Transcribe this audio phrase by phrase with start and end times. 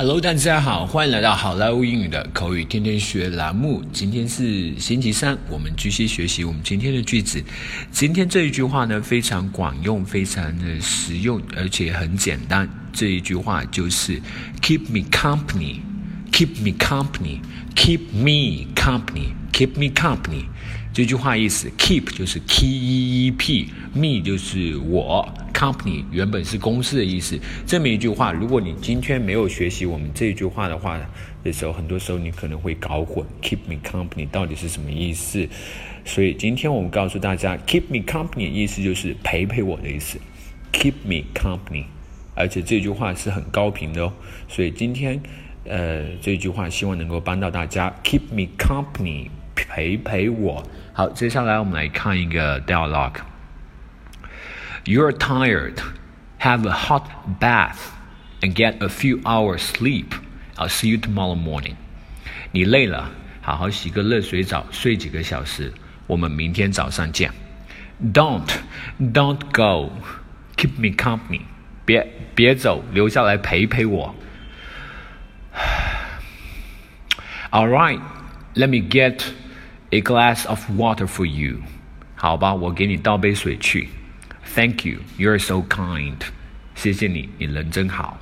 [0.00, 3.82] Hello，大家好，欢迎来到好莱坞英语的口语天天学栏目。
[3.92, 7.42] 今天是星期三，我们继续学习我们今天的句子。
[7.90, 12.70] 今天这一句话呢，非常管用，非常的实用，而且很简单。
[12.92, 14.22] 这一句话就是
[14.62, 20.44] Keep me company，Keep me company，Keep me company” Keep me company。
[20.92, 27.36] 这句话意思，keep 就是 keep，me 就是我，company 原本是公司的意思。
[27.66, 30.96] 这么一句话，如果你今天没有学习我们这句话的话
[31.42, 35.48] 的时候，很多时候你可能会搞混，keep me company 到底是什么意思。
[36.04, 40.20] 所以今天我们告诉大家，keep me company 意思就是陪陪我的意思
[40.72, 41.82] ，keep me company。
[42.36, 44.12] 而且这句话是很高频的哦，
[44.48, 45.20] 所以今天
[45.64, 49.28] 呃这句话希望能够帮到大家，keep me company。
[49.67, 50.63] 陪陪我。
[50.93, 55.77] 好，接下来我们来看一个 dialogue。You're tired.
[56.39, 57.03] Have a hot
[57.39, 57.77] bath
[58.41, 60.07] and get a few hours sleep.
[60.57, 61.75] I'll see you tomorrow morning.
[62.51, 63.09] 你累了，
[63.41, 65.71] 好好洗个热水澡，睡几个小时。
[66.05, 67.31] 我们明天早上见。
[68.13, 68.49] Don't,
[68.99, 69.93] don't go.
[70.57, 71.41] Keep me company.
[71.85, 72.05] 别
[72.35, 74.13] 别走，留下来陪陪我。
[77.51, 78.01] All right,
[78.55, 79.21] let me get
[79.91, 81.63] a glass of water for you.
[82.15, 83.89] 好吧，我给你倒杯水去。
[84.55, 86.17] Thank you, you're so kind.
[86.75, 88.19] 谢谢你，你人真好。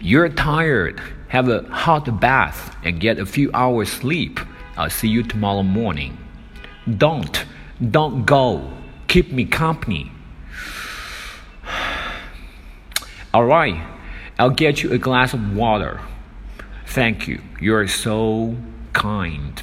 [0.00, 0.96] You're tired.
[1.30, 4.38] Have a hot bath and get a few hours sleep.
[4.76, 6.12] I'll see you tomorrow morning.
[6.86, 7.44] Don't,
[7.80, 8.70] don't go.
[9.08, 10.10] Keep me company.
[13.32, 13.76] All right,
[14.38, 16.00] I'll get you a glass of water.
[16.86, 17.40] Thank you.
[17.60, 18.56] You're so
[18.92, 19.62] kind.